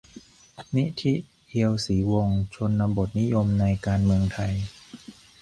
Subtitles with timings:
[0.75, 1.13] นิธิ
[1.47, 4.53] เอียวศรีวงศ์: ชนบทนิยมในการเมืองไทย